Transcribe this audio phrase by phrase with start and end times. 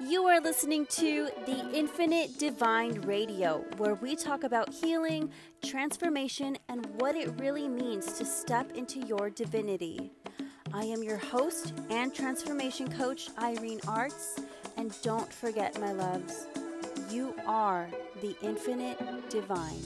[0.00, 5.30] You are listening to the Infinite Divine Radio, where we talk about healing,
[5.64, 10.10] transformation, and what it really means to step into your divinity.
[10.74, 14.38] I am your host and transformation coach, Irene Arts,
[14.76, 16.46] and don't forget, my loves,
[17.10, 17.88] you are
[18.20, 18.98] the Infinite
[19.30, 19.82] Divine.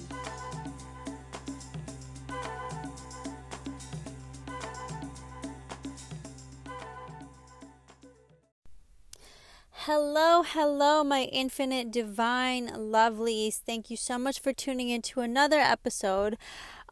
[9.93, 13.57] Hello, hello, my infinite divine lovelies.
[13.57, 16.37] Thank you so much for tuning in to another episode.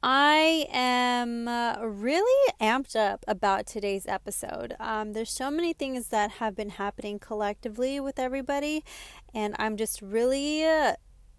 [0.02, 4.75] I am uh, really amped up about today's episode.
[4.80, 8.84] Um, there's so many things that have been happening collectively with everybody,
[9.33, 10.95] and I'm just really, uh,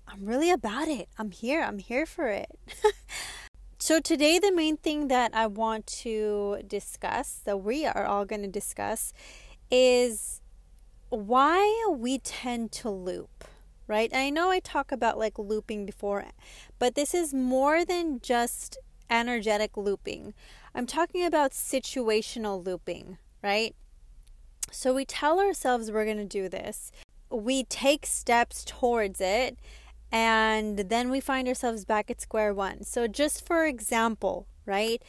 [0.08, 1.10] I'm really about it.
[1.18, 1.62] I'm here.
[1.62, 2.58] I'm here for it.
[3.80, 8.44] so today, the main thing that I want to discuss, that we are all going
[8.44, 9.12] to discuss,
[9.70, 10.40] is
[11.10, 13.46] why we tend to loop,
[13.88, 14.12] right?
[14.14, 16.26] I know I talk about like looping before,
[16.78, 18.78] but this is more than just
[19.10, 20.34] energetic looping.
[20.76, 23.76] I'm talking about situational looping, right?
[24.72, 26.92] So we tell ourselves we're going to do this.
[27.32, 29.58] We take steps towards it
[30.12, 32.84] and then we find ourselves back at square one.
[32.84, 35.02] So just for example, right?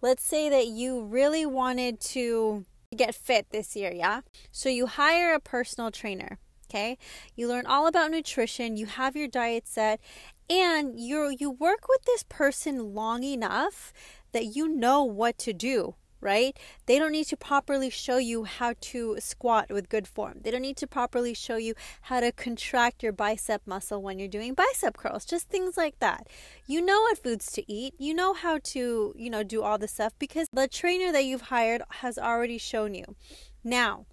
[0.00, 2.64] Let's say that you really wanted to
[2.96, 4.22] get fit this year, yeah?
[4.50, 6.38] So you hire a personal trainer,
[6.68, 6.98] okay?
[7.36, 10.00] You learn all about nutrition, you have your diet set,
[10.48, 13.92] and you you work with this person long enough
[14.32, 16.56] that you know what to do right?
[16.86, 20.40] They don't need to properly show you how to squat with good form.
[20.42, 24.28] They don't need to properly show you how to contract your bicep muscle when you're
[24.28, 26.26] doing bicep curls, just things like that.
[26.66, 27.94] You know what foods to eat.
[27.98, 31.42] You know how to, you know, do all the stuff because the trainer that you've
[31.42, 33.16] hired has already shown you.
[33.64, 34.06] Now,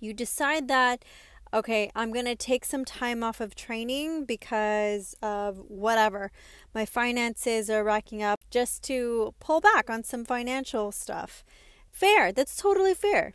[0.00, 1.04] you decide that
[1.54, 6.32] okay, I'm going to take some time off of training because of whatever.
[6.74, 11.44] My finances are racking up just to pull back on some financial stuff.
[11.92, 12.32] Fair.
[12.32, 13.34] That's totally fair.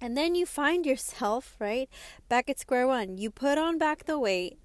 [0.00, 1.88] And then you find yourself, right,
[2.28, 3.18] back at square one.
[3.18, 4.58] You put on back the weight.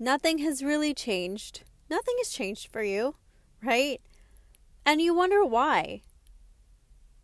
[0.00, 1.62] Nothing has really changed.
[1.90, 3.16] Nothing has changed for you,
[3.62, 4.00] right?
[4.84, 6.02] And you wonder why.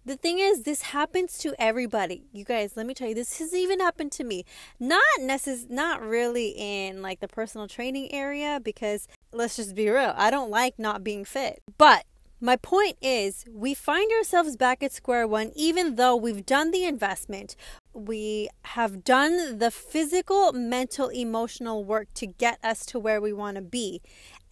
[0.06, 2.26] The thing is, this happens to everybody.
[2.30, 4.44] You guys, let me tell you, this has even happened to me.
[4.78, 10.12] Not necess- not really in like the personal training area because let's just be real,
[10.14, 11.62] I don't like not being fit.
[11.78, 12.04] But
[12.38, 16.84] my point is, we find ourselves back at square one even though we've done the
[16.84, 17.56] investment.
[17.94, 23.56] We have done the physical, mental, emotional work to get us to where we want
[23.56, 24.02] to be.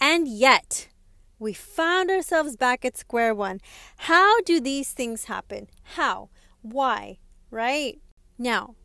[0.00, 0.88] And yet,
[1.42, 3.60] we found ourselves back at square one.
[3.96, 5.68] How do these things happen?
[5.96, 6.30] How?
[6.62, 7.18] Why?
[7.50, 7.98] Right?
[8.38, 8.76] Now,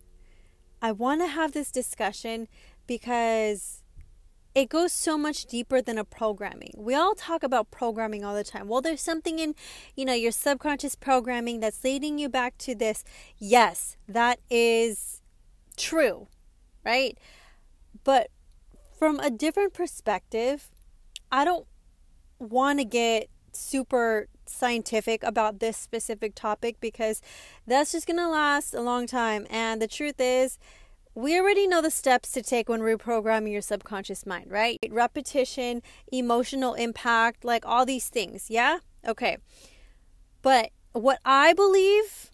[0.82, 2.48] I want to have this discussion
[2.88, 3.84] because
[4.56, 6.72] it goes so much deeper than a programming.
[6.76, 8.68] We all talk about programming all the time.
[8.68, 9.54] Well, there's something in,
[9.96, 13.04] you know, your subconscious programming that's leading you back to this.
[13.38, 15.22] Yes, that is
[15.78, 16.28] true,
[16.84, 17.18] right?
[18.04, 18.32] But
[18.98, 20.70] from a different perspective,
[21.32, 21.68] I don't
[22.40, 27.22] want to get super scientific about this specific topic because
[27.66, 29.48] that's just going to last a long time.
[29.50, 30.58] And the truth is,
[31.16, 34.78] we already know the steps to take when reprogramming your subconscious mind, right?
[34.90, 35.82] Repetition,
[36.12, 38.50] emotional impact, like all these things.
[38.50, 38.80] Yeah?
[39.06, 39.38] Okay.
[40.44, 42.32] But what I believe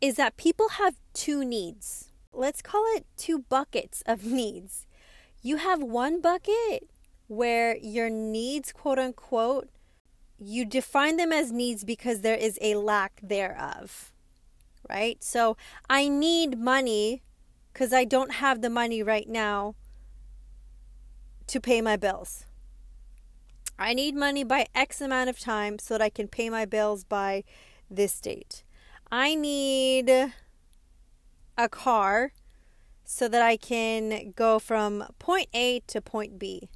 [0.00, 2.10] is that people have two needs.
[2.32, 4.86] Let's call it two buckets of needs.
[5.42, 6.88] You have one bucket
[7.30, 9.68] where your needs, quote unquote,
[10.36, 14.12] you define them as needs because there is a lack thereof,
[14.88, 15.22] right?
[15.22, 15.56] So
[15.88, 17.22] I need money
[17.72, 19.76] because I don't have the money right now
[21.46, 22.46] to pay my bills.
[23.78, 27.04] I need money by X amount of time so that I can pay my bills
[27.04, 27.44] by
[27.88, 28.64] this date.
[29.12, 30.10] I need
[31.56, 32.32] a car
[33.04, 36.68] so that I can go from point A to point B.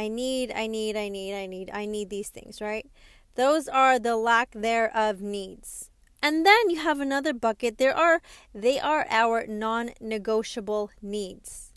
[0.00, 2.86] I need, I need, I need, I need, I need these things, right?
[3.34, 5.90] Those are the lack thereof needs.
[6.22, 7.76] And then you have another bucket.
[7.76, 8.22] There are
[8.54, 11.72] they are our non-negotiable needs.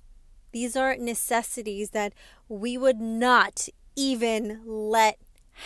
[0.54, 2.14] These are necessities that
[2.48, 5.18] we would not even let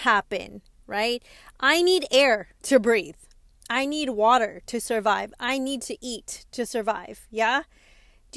[0.08, 1.22] happen, right?
[1.60, 3.22] I need air to breathe.
[3.70, 5.32] I need water to survive.
[5.40, 7.28] I need to eat to survive.
[7.30, 7.64] Yeah?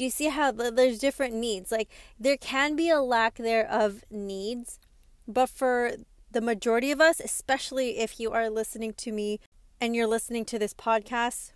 [0.01, 1.71] Do you see how there's different needs?
[1.71, 1.87] Like
[2.19, 4.79] there can be a lack there of needs,
[5.27, 5.91] but for
[6.31, 9.39] the majority of us, especially if you are listening to me
[9.79, 11.51] and you're listening to this podcast,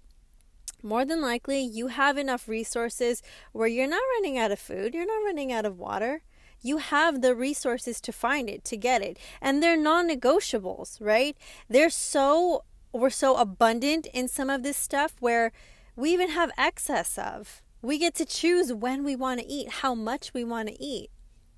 [0.84, 5.08] more than likely you have enough resources where you're not running out of food, you're
[5.08, 6.22] not running out of water.
[6.62, 9.18] You have the resources to find it, to get it.
[9.42, 11.36] And they're non negotiables, right?
[11.68, 12.64] They're so,
[12.94, 15.52] we're so abundant in some of this stuff where
[15.96, 17.64] we even have excess of.
[17.86, 21.12] We get to choose when we want to eat, how much we want to eat.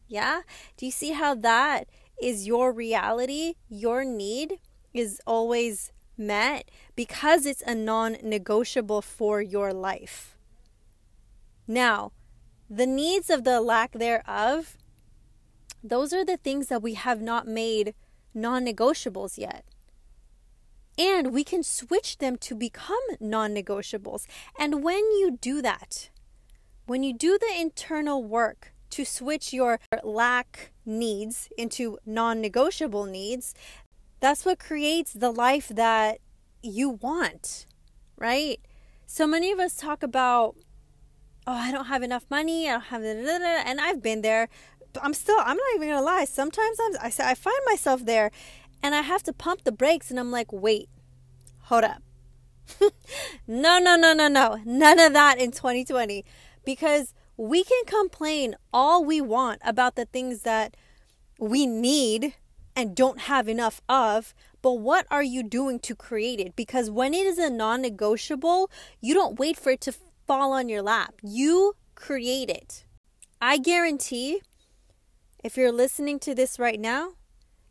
[0.09, 0.41] Yeah?
[0.75, 1.87] Do you see how that
[2.21, 3.53] is your reality?
[3.69, 4.59] Your need
[4.93, 10.35] is always met because it's a non negotiable for your life.
[11.65, 12.11] Now,
[12.69, 14.75] the needs of the lack thereof,
[15.81, 17.93] those are the things that we have not made
[18.33, 19.63] non negotiables yet.
[20.97, 24.25] And we can switch them to become non negotiables.
[24.59, 26.09] And when you do that,
[26.87, 33.53] when you do the internal work to switch your lack needs into non negotiable needs,
[34.19, 36.19] that's what creates the life that
[36.63, 37.67] you want,
[38.17, 38.59] right?
[39.05, 40.55] So many of us talk about,
[41.45, 44.49] oh, I don't have enough money, I don't have, and I've been there.
[45.01, 46.25] I'm still, I'm not even gonna lie.
[46.25, 48.31] Sometimes I'm, I, I find myself there
[48.81, 50.89] and I have to pump the brakes and I'm like, wait,
[51.63, 52.01] hold up.
[53.47, 54.59] no, no, no, no, no.
[54.65, 56.25] None of that in 2020.
[56.67, 60.75] Because we can complain all we want about the things that
[61.39, 62.33] we need
[62.75, 66.57] and don't have enough of, but what are you doing to create it?
[66.57, 68.69] Because when it is a non negotiable,
[68.99, 69.93] you don't wait for it to
[70.27, 71.13] fall on your lap.
[71.23, 72.83] You create it.
[73.41, 74.41] I guarantee
[75.41, 77.13] if you're listening to this right now,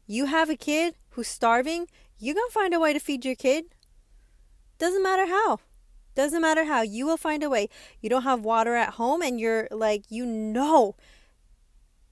[0.07, 1.87] you have a kid who's starving,
[2.19, 3.67] you're going to find a way to feed your kid.
[4.79, 5.59] Doesn't matter how.
[6.17, 6.83] Doesn't matter how.
[6.83, 7.69] You will find a way.
[8.01, 10.97] You don't have water at home and you're like, you know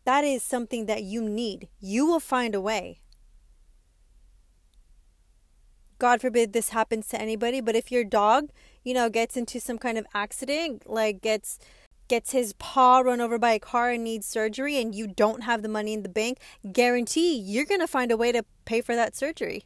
[0.04, 1.68] that is something that you need.
[1.80, 3.00] You will find a way.
[5.98, 8.50] God forbid this happens to anybody, but if your dog,
[8.82, 11.58] you know, gets into some kind of accident, like gets
[12.06, 15.62] gets his paw run over by a car and needs surgery and you don't have
[15.62, 16.38] the money in the bank,
[16.70, 19.64] guarantee you're going to find a way to pay for that surgery.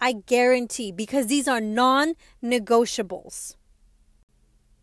[0.00, 3.56] I guarantee because these are non-negotiables.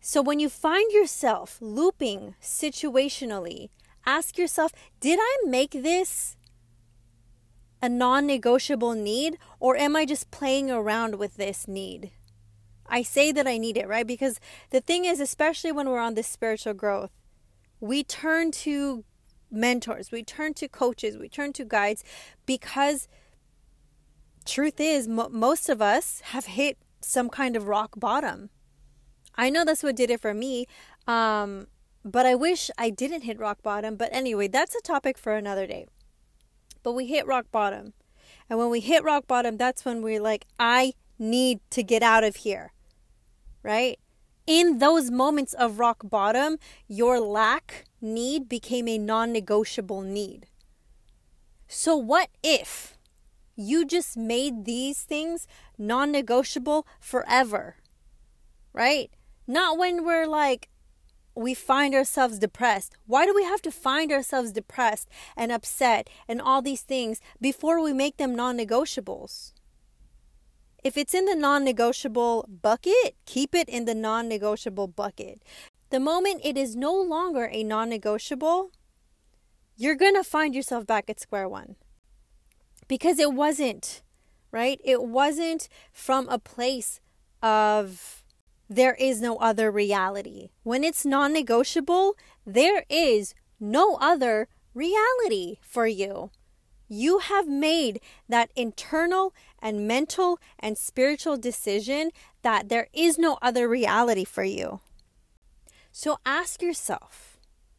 [0.00, 3.70] So when you find yourself looping situationally
[4.06, 6.36] ask yourself did I make this
[7.82, 12.12] a non negotiable need or am I just playing around with this need?
[12.88, 14.06] I say that I need it, right?
[14.06, 14.38] Because
[14.70, 17.10] the thing is, especially when we're on this spiritual growth,
[17.80, 19.04] we turn to
[19.50, 22.04] mentors, we turn to coaches, we turn to guides
[22.46, 23.08] because
[24.46, 28.50] truth is, mo- most of us have hit some kind of rock bottom.
[29.34, 30.66] I know that's what did it for me.
[31.06, 31.66] Um,
[32.04, 33.96] but I wish I didn't hit rock bottom.
[33.96, 35.86] But anyway, that's a topic for another day.
[36.82, 37.94] But we hit rock bottom.
[38.48, 42.22] And when we hit rock bottom, that's when we're like, I need to get out
[42.22, 42.72] of here.
[43.62, 43.98] Right?
[44.46, 50.46] In those moments of rock bottom, your lack need became a non negotiable need.
[51.66, 52.95] So, what if
[53.56, 55.48] you just made these things
[55.78, 57.76] non negotiable forever?
[58.72, 59.10] Right?
[59.46, 60.68] Not when we're like,
[61.34, 62.96] we find ourselves depressed.
[63.06, 67.82] Why do we have to find ourselves depressed and upset and all these things before
[67.82, 69.52] we make them non negotiables?
[70.82, 75.42] If it's in the non negotiable bucket, keep it in the non negotiable bucket.
[75.90, 78.70] The moment it is no longer a non negotiable,
[79.76, 81.76] you're going to find yourself back at square one.
[82.88, 84.02] Because it wasn't,
[84.50, 84.80] right?
[84.84, 87.00] It wasn't from a place
[87.42, 88.22] of
[88.68, 90.50] there is no other reality.
[90.62, 96.30] When it's non negotiable, there is no other reality for you.
[96.88, 102.10] You have made that internal and mental and spiritual decision
[102.42, 104.80] that there is no other reality for you.
[105.90, 107.38] So ask yourself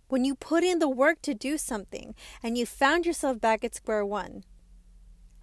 [0.09, 3.75] when you put in the work to do something and you found yourself back at
[3.75, 4.43] square one,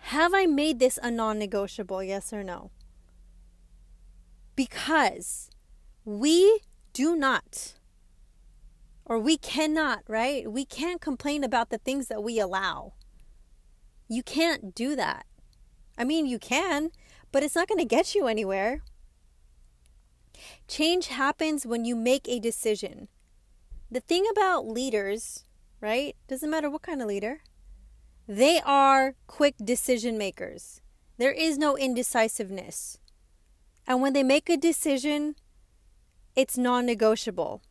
[0.09, 2.71] have I made this a non negotiable, yes or no?
[4.57, 5.51] because
[6.05, 6.61] we
[6.93, 7.75] do not
[9.07, 10.51] or we cannot, right?
[10.51, 12.95] We can't complain about the things that we allow.
[14.09, 15.27] You can't do that.
[15.99, 16.91] I mean, you can,
[17.31, 18.83] but it's not going to get you anywhere.
[20.69, 23.09] Change happens when you make a decision.
[23.91, 25.45] The thing about leaders,
[25.81, 26.17] right?
[26.27, 27.41] Doesn't matter what kind of leader,
[28.27, 30.81] they are quick decision makers.
[31.19, 32.99] There is no indecisiveness.
[33.87, 35.37] And when they make a decision,
[36.35, 37.63] it's non negotiable.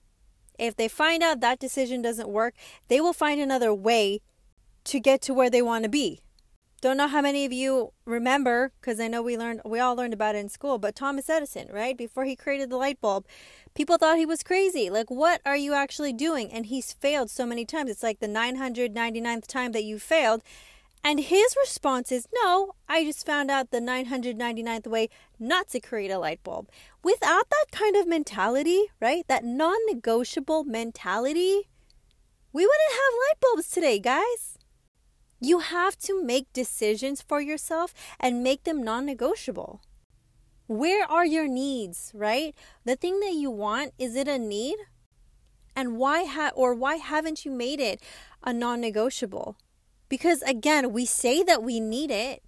[0.60, 2.54] If they find out that decision doesn't work,
[2.88, 4.22] they will find another way
[4.86, 6.22] to get to where they want to be.
[6.82, 10.14] don't know how many of you remember because I know we learned we all learned
[10.14, 11.98] about it in school, but Thomas Edison, right?
[11.98, 13.26] Before he created the light bulb,
[13.74, 14.90] people thought he was crazy.
[14.90, 16.52] Like, what are you actually doing?
[16.52, 17.90] And he's failed so many times.
[17.90, 20.42] It's like the 999th time that you failed.
[21.04, 26.12] And his response is, No, I just found out the 999th way not to create
[26.12, 26.70] a light bulb.
[27.04, 29.28] Without that kind of mentality, right?
[29.28, 31.68] That non negotiable mentality,
[32.54, 34.58] we wouldn't have light bulbs today, guys.
[35.42, 39.82] You have to make decisions for yourself and make them non negotiable.
[40.74, 42.56] Where are your needs, right?
[42.84, 44.78] The thing that you want, is it a need?
[45.76, 48.02] And why ha- or why haven't you made it
[48.44, 49.56] a non-negotiable?
[50.10, 52.42] Because again, we say that we need it,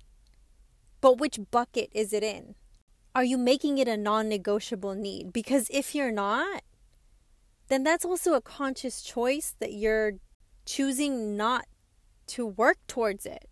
[1.01, 2.55] but which bucket is it in?
[3.13, 5.31] Are you making it a non-negotiable need?
[5.31, 6.63] Because if you're not,
[7.67, 10.13] then that's also a conscious choice that you're
[10.65, 11.65] choosing not
[12.27, 13.47] to work towards it.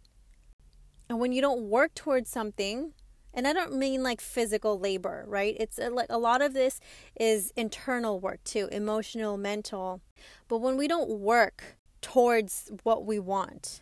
[1.08, 2.94] And when you don't work towards something,
[3.34, 5.56] and I don't mean like physical labor, right?
[5.60, 6.80] It's a, like a lot of this
[7.20, 10.02] is internal work too, emotional, mental.
[10.48, 13.82] But when we don't work towards what we want,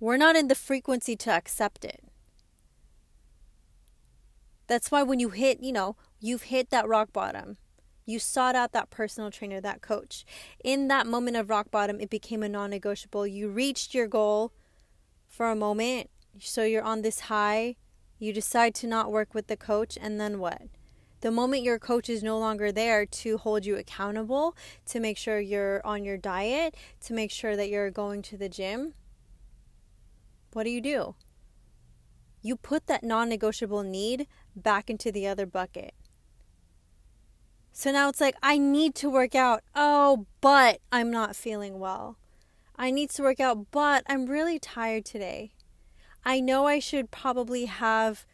[0.00, 2.02] we're not in the frequency to accept it.
[4.66, 7.58] That's why when you hit, you know, you've hit that rock bottom.
[8.06, 10.24] You sought out that personal trainer, that coach.
[10.62, 13.26] In that moment of rock bottom, it became a non negotiable.
[13.26, 14.52] You reached your goal
[15.26, 16.10] for a moment.
[16.38, 17.76] So you're on this high.
[18.24, 20.62] You decide to not work with the coach, and then what?
[21.20, 25.38] The moment your coach is no longer there to hold you accountable, to make sure
[25.38, 28.94] you're on your diet, to make sure that you're going to the gym,
[30.54, 31.16] what do you do?
[32.40, 34.26] You put that non negotiable need
[34.56, 35.92] back into the other bucket.
[37.72, 39.64] So now it's like, I need to work out.
[39.74, 42.16] Oh, but I'm not feeling well.
[42.74, 45.53] I need to work out, but I'm really tired today.
[46.24, 48.26] I know I should probably have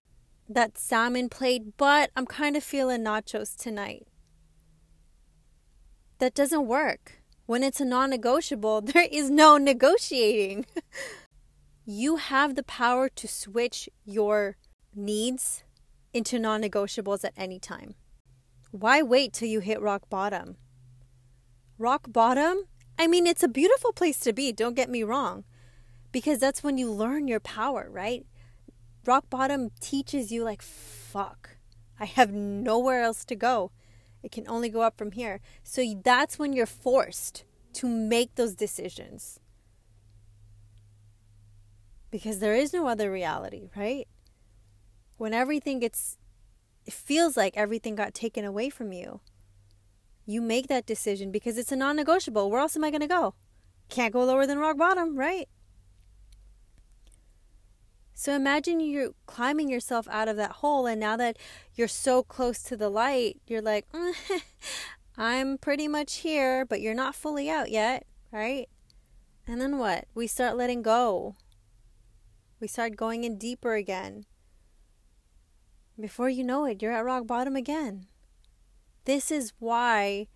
[0.48, 4.06] that salmon plate, but I'm kind of feeling nachos tonight.
[6.18, 7.20] That doesn't work.
[7.46, 10.66] When it's a non negotiable, there is no negotiating.
[11.84, 14.56] you have the power to switch your
[14.94, 15.64] needs
[16.12, 17.94] into non negotiables at any time.
[18.70, 20.56] Why wait till you hit rock bottom?
[21.76, 22.66] Rock bottom?
[22.96, 25.44] I mean, it's a beautiful place to be, don't get me wrong,
[26.12, 28.26] because that's when you learn your power, right?
[29.06, 31.56] Rock bottom teaches you, like, fuck,
[31.98, 33.70] I have nowhere else to go.
[34.22, 35.40] It can only go up from here.
[35.62, 39.40] So that's when you're forced to make those decisions.
[42.10, 44.08] Because there is no other reality, right?
[45.16, 46.18] When everything gets
[46.86, 49.20] it feels like everything got taken away from you.
[50.26, 52.50] You make that decision because it's a non negotiable.
[52.50, 53.34] Where else am I going to go?
[53.88, 55.48] Can't go lower than rock bottom, right?
[58.20, 61.38] So imagine you're climbing yourself out of that hole, and now that
[61.74, 63.86] you're so close to the light, you're like,
[65.16, 68.68] I'm pretty much here, but you're not fully out yet, right?
[69.46, 70.04] And then what?
[70.14, 71.36] We start letting go.
[72.60, 74.26] We start going in deeper again.
[75.98, 78.06] Before you know it, you're at rock bottom again.
[79.06, 80.26] This is why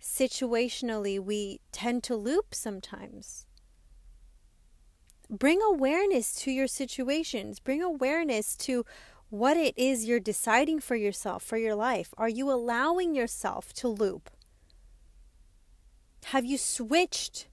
[0.00, 3.45] situationally we tend to loop sometimes.
[5.28, 8.84] Bring awareness to your situations, bring awareness to
[9.28, 12.14] what it is you're deciding for yourself, for your life.
[12.16, 14.30] Are you allowing yourself to loop?
[16.26, 17.48] Have you switched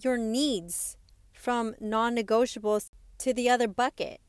[0.00, 0.96] your needs
[1.32, 4.20] from non negotiables to the other bucket?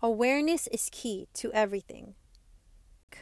[0.00, 2.14] Awareness is key to everything.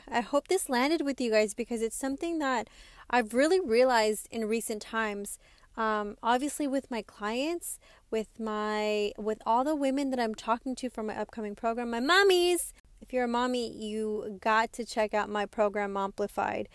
[0.08, 2.68] I hope this landed with you guys because it's something that
[3.08, 5.38] I've really realized in recent times.
[5.76, 7.78] Um, obviously, with my clients,
[8.10, 12.00] with my with all the women that I'm talking to for my upcoming program, my
[12.00, 12.72] mommies.
[13.00, 16.66] If you're a mommy, you got to check out my program Momplified.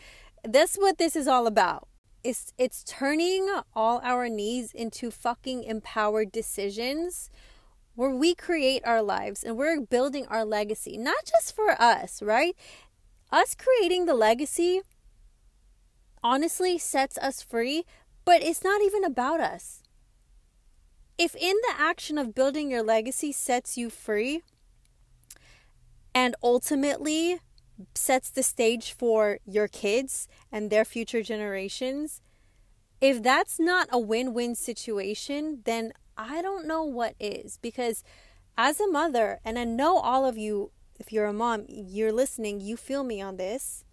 [0.44, 1.88] That's what this is all about.
[2.24, 7.30] It's it's turning all our needs into fucking empowered decisions
[7.96, 12.56] where we create our lives and we're building our legacy, not just for us, right?
[13.32, 14.82] Us creating the legacy
[16.24, 17.86] honestly sets us free,
[18.26, 19.84] but it's not even about us.
[21.18, 24.42] If in the action of building your legacy sets you free
[26.14, 27.40] and ultimately
[27.94, 32.22] sets the stage for your kids and their future generations,
[33.00, 38.04] if that's not a win win situation, then I don't know what is because
[38.58, 42.62] as a mother, and I know all of you, if you're a mom, you're listening,
[42.62, 43.84] you feel me on this.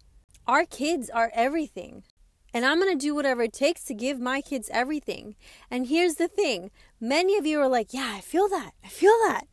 [0.47, 2.03] Our kids are everything.
[2.53, 5.35] And I'm going to do whatever it takes to give my kids everything.
[5.71, 6.69] And here's the thing
[6.99, 8.71] many of you are like, yeah, I feel that.
[8.83, 9.47] I feel that.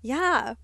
[0.00, 0.54] Yeah,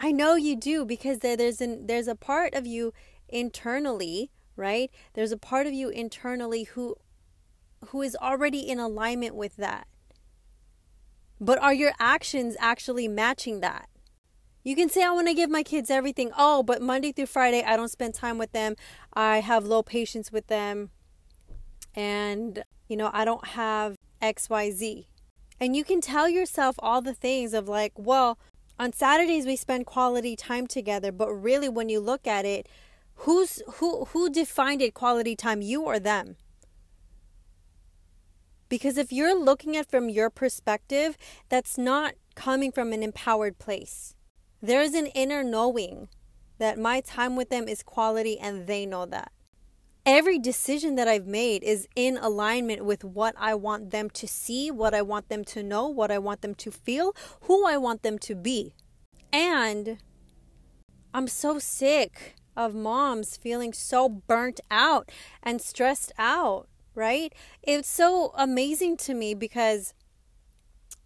[0.00, 2.92] I know you do because there's an there's a part of you
[3.28, 4.90] internally, right?
[5.14, 6.96] There's a part of you internally who
[7.88, 9.86] who is already in alignment with that.
[11.40, 13.88] But are your actions actually matching that?
[14.64, 16.32] You can say, I want to give my kids everything.
[16.38, 18.76] Oh, but Monday through Friday, I don't spend time with them.
[19.12, 20.88] I have low patience with them.
[21.94, 25.04] And, you know, I don't have XYZ.
[25.60, 28.38] And you can tell yourself all the things of like, well,
[28.78, 32.66] on Saturdays we spend quality time together, but really when you look at it,
[33.16, 36.36] who's who who defined it quality time, you or them?
[38.68, 41.16] Because if you're looking at from your perspective,
[41.48, 44.16] that's not coming from an empowered place.
[44.64, 46.08] There is an inner knowing
[46.56, 49.30] that my time with them is quality and they know that.
[50.06, 54.70] Every decision that I've made is in alignment with what I want them to see,
[54.70, 58.02] what I want them to know, what I want them to feel, who I want
[58.02, 58.72] them to be.
[59.30, 59.98] And
[61.12, 67.34] I'm so sick of moms feeling so burnt out and stressed out, right?
[67.62, 69.92] It's so amazing to me because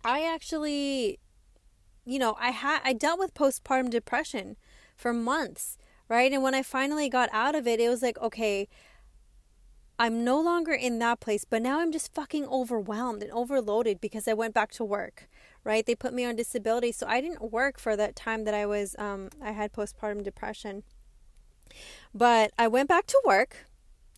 [0.04, 1.18] I actually
[2.08, 4.56] you know, I had I dealt with postpartum depression
[4.96, 5.76] for months,
[6.08, 6.32] right?
[6.32, 8.66] And when I finally got out of it, it was like, okay,
[9.98, 14.26] I'm no longer in that place, but now I'm just fucking overwhelmed and overloaded because
[14.26, 15.28] I went back to work,
[15.64, 15.84] right?
[15.84, 18.96] They put me on disability, so I didn't work for that time that I was
[18.98, 20.84] um I had postpartum depression.
[22.14, 23.66] But I went back to work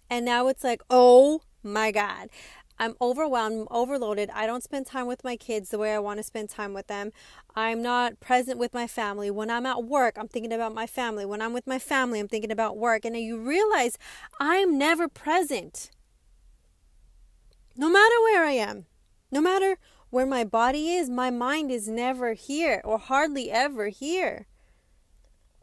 [0.09, 2.31] and now it's like, "Oh my god.
[2.81, 4.31] I'm overwhelmed, overloaded.
[4.31, 6.87] I don't spend time with my kids the way I want to spend time with
[6.87, 7.13] them.
[7.55, 9.31] I'm not present with my family.
[9.31, 11.27] When I'm at work, I'm thinking about my family.
[11.27, 13.05] When I'm with my family, I'm thinking about work.
[13.05, 13.99] And you realize
[14.41, 15.91] I'm never present.
[17.77, 18.87] No matter where I am,
[19.31, 19.77] no matter
[20.09, 24.47] where my body is, my mind is never here or hardly ever here.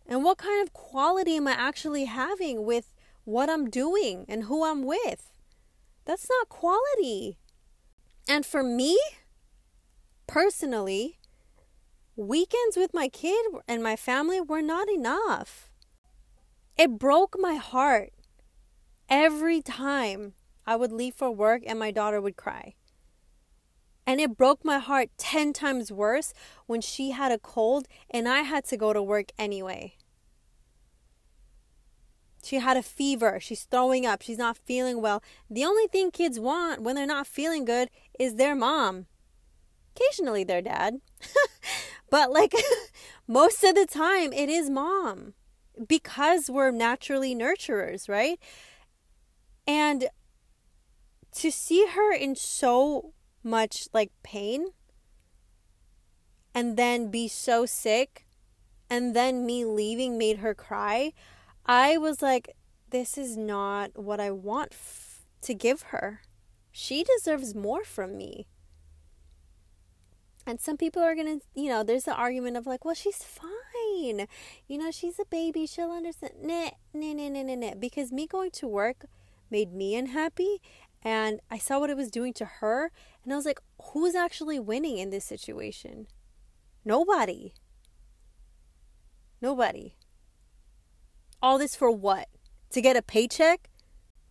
[0.06, 2.94] And what kind of quality am I actually having with
[3.24, 5.32] what I'm doing and who I'm with?
[6.08, 7.38] That's not quality.
[8.30, 8.98] And for me,
[10.26, 11.20] personally,
[12.16, 15.70] weekends with my kid and my family were not enough.
[16.78, 18.14] It broke my heart
[19.10, 20.34] every time
[20.66, 22.76] I would leave for work and my daughter would cry.
[24.06, 26.34] And it broke my heart 10 times worse
[26.68, 29.98] when she had a cold and I had to go to work anyway.
[32.48, 33.40] She had a fever.
[33.42, 34.22] She's throwing up.
[34.22, 35.22] She's not feeling well.
[35.50, 39.08] The only thing kids want when they're not feeling good is their mom.
[39.94, 41.02] Occasionally their dad.
[42.10, 42.54] but like
[43.28, 45.34] most of the time it is mom
[45.90, 48.40] because we're naturally nurturers, right?
[49.68, 50.08] And
[51.34, 53.12] to see her in so
[53.44, 54.68] much like pain
[56.56, 58.26] and then be so sick
[58.90, 61.12] and then me leaving made her cry.
[61.68, 62.56] I was like,
[62.90, 66.22] this is not what I want f- to give her.
[66.72, 68.48] She deserves more from me.
[70.46, 73.22] And some people are going to, you know, there's the argument of like, well, she's
[73.22, 74.28] fine.
[74.68, 75.68] You know, she's a baby.
[75.68, 76.36] She'll understand.
[76.42, 77.74] Nah, nah, nah, nah, nah, nah.
[77.78, 79.08] Because me going to work
[79.52, 80.62] made me unhappy.
[81.04, 82.92] And I saw what it was doing to her.
[83.26, 83.60] And I was like,
[83.92, 86.08] who's actually winning in this situation?
[86.86, 87.54] Nobody.
[89.42, 89.96] Nobody.
[91.42, 92.28] All this for what?
[92.72, 93.70] To get a paycheck?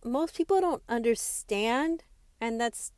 [0.03, 2.03] Most people don't understand,
[2.39, 2.91] and that's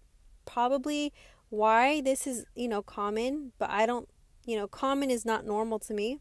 [0.46, 1.14] probably
[1.50, 4.10] why this is, you know, common, but I don't,
[4.46, 6.20] you know, common is not normal to me.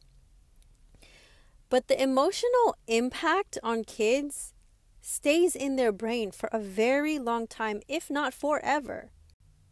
[1.70, 4.54] But the emotional impact on kids
[5.00, 9.10] stays in their brain for a very long time, if not forever.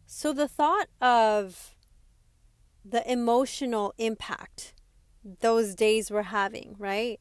[0.05, 1.75] So the thought of
[2.83, 4.73] the emotional impact
[5.41, 7.19] those days were having, right?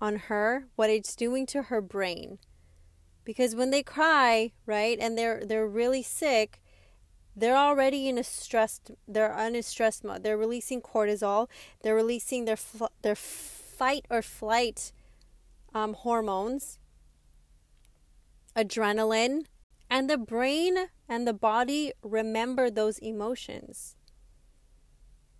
[0.00, 2.38] On her, what it's doing to her brain.
[3.24, 6.60] Because when they cry, right, and they're they're really sick,
[7.36, 10.22] they're already in a stressed they're in a stress mode.
[10.22, 11.48] They're releasing cortisol.
[11.82, 12.58] They're releasing their
[13.02, 14.92] their fight or flight
[15.74, 16.78] um, hormones,
[18.56, 19.44] adrenaline,
[19.90, 23.94] and the brain and the body remember those emotions.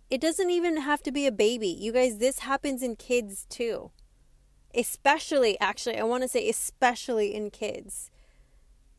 [0.09, 1.67] It doesn't even have to be a baby.
[1.67, 3.91] You guys, this happens in kids too
[4.75, 8.11] especially actually i want to say especially in kids.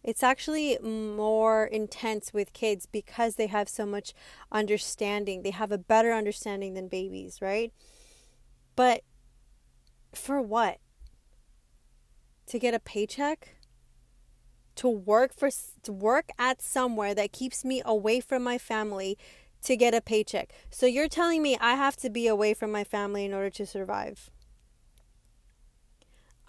[0.02, 4.14] It's actually more intense with kids because they have so much
[4.50, 5.42] understanding.
[5.42, 7.72] They have a better understanding than babies right?
[8.76, 9.02] But
[10.14, 10.78] for what?
[12.46, 13.56] To get a paycheck?
[14.76, 15.50] To work for
[15.83, 19.18] to work at somewhere that keeps me away from my family
[19.64, 20.50] to get a paycheck.
[20.70, 23.66] So you're telling me I have to be away from my family in order to
[23.66, 24.30] survive.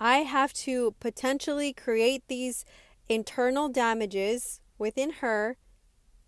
[0.03, 2.65] I have to potentially create these
[3.07, 5.57] internal damages within her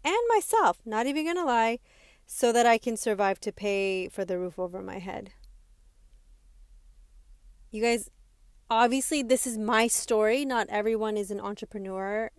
[0.04, 1.80] and myself, not even to lie,
[2.28, 5.32] so that I can survive to pay for the roof over my head.
[7.72, 8.12] You guys,
[8.70, 10.46] obviously, this is my story.
[10.46, 12.30] Not everyone is an entrepreneur.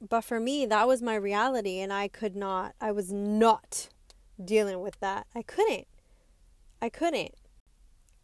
[0.00, 3.90] But for me, that was my reality, and I could not, I was not
[4.44, 5.28] dealing with that.
[5.36, 5.86] I couldn't.
[6.82, 7.36] I couldn't.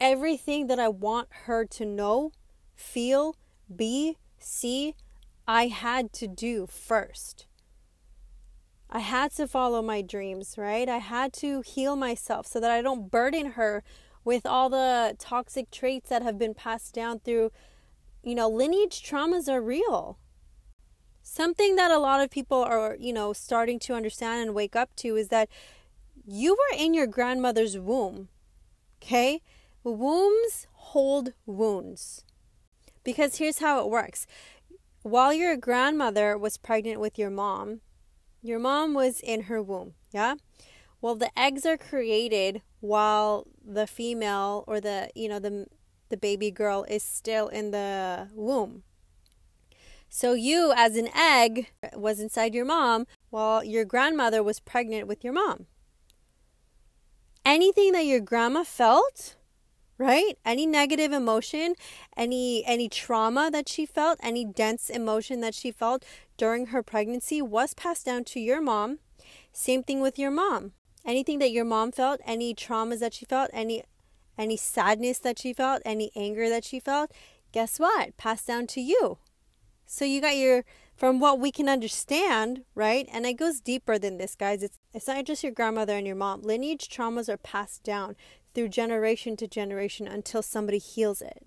[0.01, 2.33] Everything that I want her to know,
[2.77, 3.35] feel,
[3.75, 4.95] be, see,
[5.49, 7.47] I had to do first.
[8.89, 10.89] I had to follow my dreams, right?
[10.89, 13.83] I had to heal myself so that I don't burden her
[14.25, 17.51] with all the toxic traits that have been passed down through,
[18.23, 20.19] you know, lineage traumas are real.
[21.23, 24.95] Something that a lot of people are, you know, starting to understand and wake up
[24.97, 25.49] to is that
[26.25, 28.29] you were in your grandmother's womb.
[29.03, 29.43] Okay?
[29.85, 32.25] Wombs hold wounds.
[33.07, 34.27] Because here's how it works.
[35.03, 37.81] While your grandmother was pregnant with your mom,
[38.43, 40.35] your mom was in her womb, yeah?
[41.01, 45.69] Well, the eggs are created while the female or the, you know, the
[46.09, 48.83] the baby girl is still in the womb.
[50.09, 55.23] So you as an egg was inside your mom while your grandmother was pregnant with
[55.23, 55.67] your mom.
[57.45, 59.37] Anything that your grandma felt
[59.99, 60.39] right?
[60.45, 61.75] Any negative emotion
[62.17, 66.05] any any trauma that she felt any dense emotion that she felt
[66.37, 68.99] during her pregnancy was passed down to your mom.
[69.53, 70.73] Same thing with your mom.
[71.05, 73.85] Anything that your mom felt any traumas that she felt any
[74.39, 77.11] any sadness that she felt any anger that she felt
[77.53, 78.17] guess what?
[78.17, 79.19] Passed down to you.
[79.87, 80.65] So you got your
[80.97, 83.07] from what we can understand, right?
[83.13, 84.63] And it goes deeper than this, guys.
[84.63, 86.43] It's it's not just your grandmother and your mom.
[86.43, 88.17] Lineage traumas are passed down
[88.55, 91.47] through generation to generation until somebody heals it.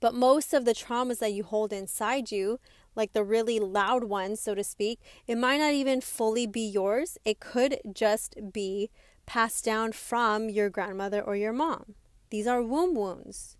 [0.00, 2.58] But most of the traumas that you hold inside you,
[2.94, 7.18] like the really loud ones, so to speak, it might not even fully be yours.
[7.24, 8.90] It could just be
[9.26, 11.94] passed down from your grandmother or your mom.
[12.30, 13.56] These are womb wounds.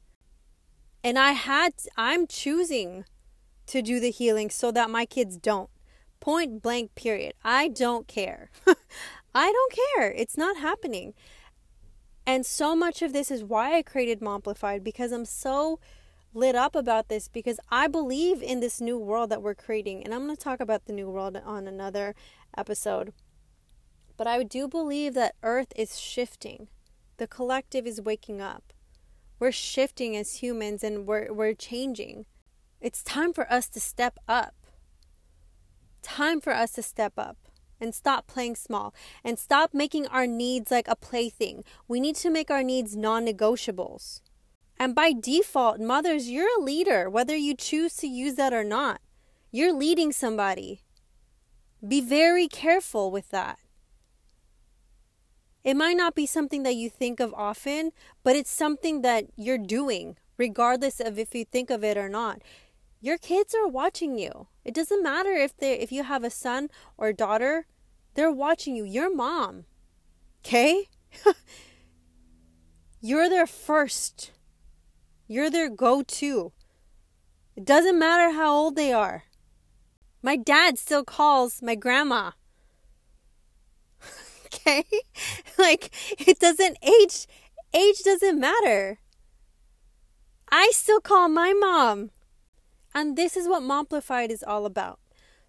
[1.04, 3.04] And I had, I'm choosing
[3.68, 5.70] to do the healing so that my kids don't.
[6.20, 7.34] Point blank, period.
[7.44, 8.50] I don't care.
[9.34, 10.10] I don't care.
[10.10, 11.14] It's not happening.
[12.26, 15.78] And so much of this is why I created Momplified because I'm so
[16.34, 20.04] lit up about this because I believe in this new world that we're creating.
[20.04, 22.14] And I'm going to talk about the new world on another
[22.56, 23.12] episode.
[24.16, 26.68] But I do believe that Earth is shifting.
[27.18, 28.72] The collective is waking up.
[29.38, 32.26] We're shifting as humans and we're, we're changing.
[32.80, 34.54] It's time for us to step up.
[36.02, 37.36] Time for us to step up
[37.80, 41.64] and stop playing small and stop making our needs like a plaything.
[41.88, 44.20] We need to make our needs non negotiables.
[44.78, 49.00] And by default, mothers, you're a leader, whether you choose to use that or not.
[49.50, 50.82] You're leading somebody.
[51.86, 53.58] Be very careful with that.
[55.64, 57.90] It might not be something that you think of often,
[58.22, 62.40] but it's something that you're doing, regardless of if you think of it or not.
[63.00, 64.48] Your kids are watching you.
[64.64, 67.66] It doesn't matter if they if you have a son or a daughter,
[68.14, 68.84] they're watching you.
[68.84, 69.64] Your mom.
[70.40, 70.88] Okay?
[73.00, 74.32] You're their first.
[75.28, 76.52] You're their go-to.
[77.54, 79.24] It doesn't matter how old they are.
[80.22, 82.32] My dad still calls my grandma.
[84.46, 84.84] okay?
[85.58, 87.26] like it doesn't age
[87.72, 88.98] age doesn't matter.
[90.50, 92.10] I still call my mom.
[92.98, 94.98] And this is what Momplified is all about.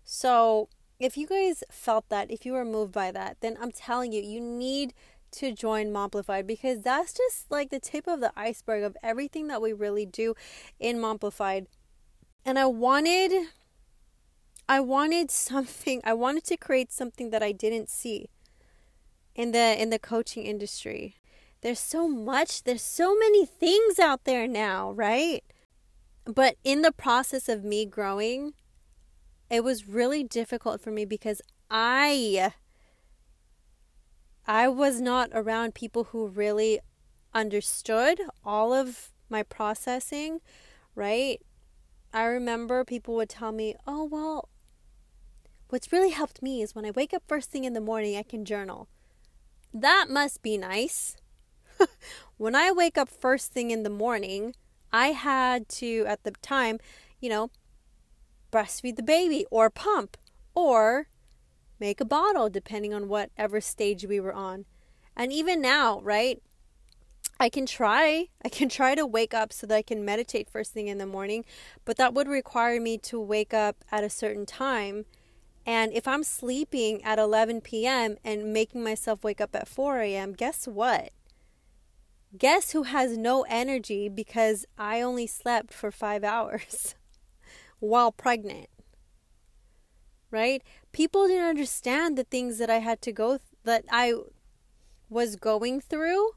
[0.03, 4.11] So, if you guys felt that, if you were moved by that, then I'm telling
[4.11, 4.93] you, you need
[5.31, 9.63] to join Momplified because that's just like the tip of the iceberg of everything that
[9.63, 10.35] we really do
[10.79, 11.65] in Momplified.
[12.45, 13.47] And I wanted
[14.67, 18.29] I wanted something I wanted to create something that I didn't see
[19.33, 21.15] in the in the coaching industry.
[21.61, 25.43] There's so much, there's so many things out there now, right?
[26.29, 28.53] But in the process of me growing,
[29.49, 32.53] it was really difficult for me because I
[34.45, 36.81] I was not around people who really
[37.33, 40.41] understood all of my processing,
[40.93, 41.41] right?
[42.13, 44.49] I remember people would tell me, "Oh, well,
[45.69, 48.23] what's really helped me is when I wake up first thing in the morning, I
[48.23, 48.87] can journal."
[49.73, 51.17] That must be nice.
[52.37, 54.53] when I wake up first thing in the morning,
[54.91, 56.79] I had to, at the time,
[57.19, 57.51] you know,
[58.51, 60.17] breastfeed the baby or pump
[60.55, 61.07] or
[61.79, 64.65] make a bottle, depending on whatever stage we were on.
[65.15, 66.41] And even now, right?
[67.39, 68.27] I can try.
[68.45, 71.05] I can try to wake up so that I can meditate first thing in the
[71.05, 71.45] morning,
[71.85, 75.05] but that would require me to wake up at a certain time.
[75.65, 78.17] And if I'm sleeping at 11 p.m.
[78.23, 81.11] and making myself wake up at 4 a.m., guess what?
[82.37, 86.95] Guess who has no energy because I only slept for five hours
[87.79, 88.67] while pregnant?
[90.31, 90.61] Right?
[90.91, 94.13] People didn't understand the things that I had to go, th- that I
[95.09, 96.31] was going through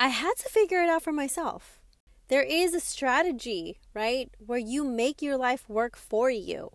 [0.00, 1.80] I had to figure it out for myself.
[2.28, 6.70] There is a strategy, right, where you make your life work for you.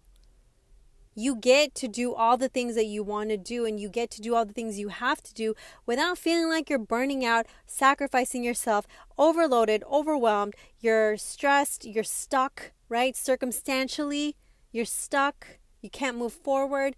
[1.16, 4.10] You get to do all the things that you want to do, and you get
[4.12, 5.54] to do all the things you have to do
[5.86, 10.56] without feeling like you're burning out, sacrificing yourself, overloaded, overwhelmed.
[10.80, 13.16] You're stressed, you're stuck, right?
[13.16, 14.36] Circumstantially,
[14.72, 16.96] you're stuck, you can't move forward.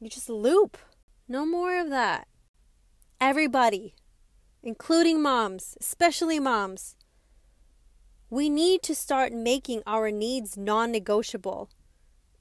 [0.00, 0.76] You just loop.
[1.26, 2.28] No more of that.
[3.20, 3.94] Everybody,
[4.62, 6.96] including moms, especially moms.
[8.28, 11.70] We need to start making our needs non negotiable.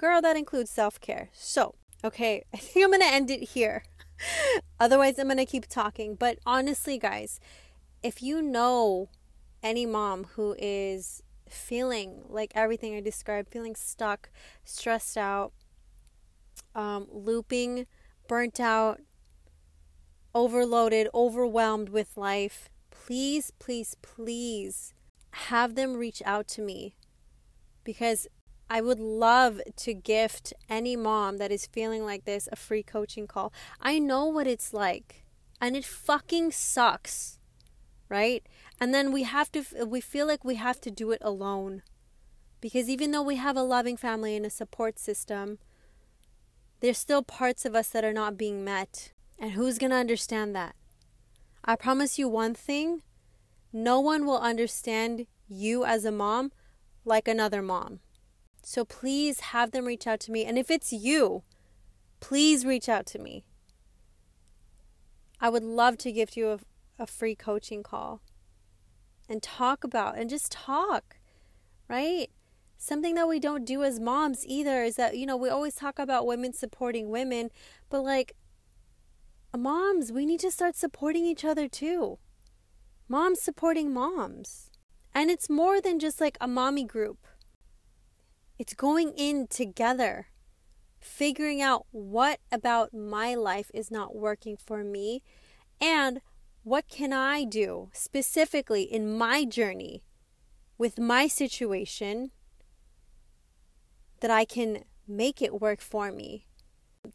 [0.03, 1.29] Girl, that includes self care.
[1.31, 3.85] So, okay, I think I'm going to end it here.
[4.77, 6.15] Otherwise, I'm going to keep talking.
[6.15, 7.39] But honestly, guys,
[8.03, 9.07] if you know
[9.63, 14.29] any mom who is feeling like everything I described, feeling stuck,
[14.65, 15.53] stressed out,
[16.75, 17.87] um, looping,
[18.27, 18.99] burnt out,
[20.35, 24.93] overloaded, overwhelmed with life, please, please, please
[25.31, 26.93] have them reach out to me
[27.85, 28.27] because
[28.69, 33.27] I would love to gift any mom that is feeling like this a free coaching
[33.27, 33.53] call.
[33.79, 35.25] I know what it's like,
[35.61, 37.39] and it fucking sucks,
[38.09, 38.43] right?
[38.79, 41.83] And then we have to, we feel like we have to do it alone.
[42.61, 45.59] Because even though we have a loving family and a support system,
[46.79, 49.11] there's still parts of us that are not being met.
[49.37, 50.75] And who's going to understand that?
[51.65, 53.01] I promise you one thing
[53.71, 56.51] no one will understand you as a mom
[57.05, 57.99] like another mom.
[58.63, 60.45] So please have them reach out to me.
[60.45, 61.43] And if it's you,
[62.19, 63.43] please reach out to me.
[65.39, 66.59] I would love to give you a,
[66.97, 68.21] a free coaching call
[69.27, 71.17] and talk about and just talk,
[71.89, 72.29] right?
[72.77, 75.99] Something that we don't do as moms either is that, you know, we always talk
[75.99, 77.49] about women supporting women,
[77.89, 78.33] but like
[79.57, 82.19] moms, we need to start supporting each other too.
[83.09, 84.71] Moms supporting moms.
[85.13, 87.27] And it's more than just like a mommy group,
[88.57, 90.27] it's going in together,
[90.99, 95.21] figuring out what about my life is not working for me
[95.81, 96.21] and
[96.63, 100.03] what can I do specifically in my journey
[100.77, 102.31] with my situation
[104.21, 106.47] that I can make it work for me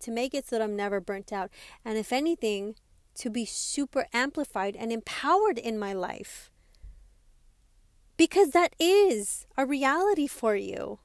[0.00, 1.50] to make it so that I'm never burnt out.
[1.84, 2.74] And if anything,
[3.16, 6.50] to be super amplified and empowered in my life.
[8.16, 10.98] Because that is a reality for you.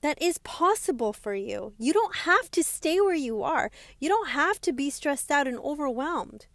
[0.00, 1.72] That is possible for you.
[1.78, 3.70] You don't have to stay where you are.
[3.98, 6.46] You don't have to be stressed out and overwhelmed.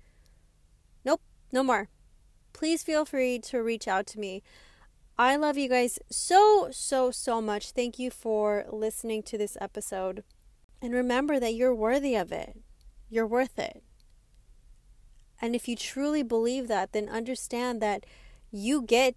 [1.04, 1.90] Nope, no more.
[2.54, 4.44] Please feel free to reach out to me.
[5.18, 7.72] I love you guys so, so, so much.
[7.72, 10.24] Thank you for listening to this episode.
[10.82, 12.58] And remember that you're worthy of it.
[13.10, 13.84] You're worth it.
[15.42, 18.06] And if you truly believe that, then understand that
[18.52, 19.16] you get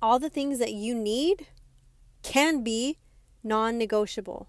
[0.00, 1.48] all the things that you need
[2.22, 2.98] can be
[3.42, 4.48] non negotiable.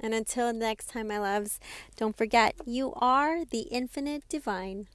[0.00, 1.58] And until next time, my loves,
[1.96, 4.86] don't forget you are the infinite divine.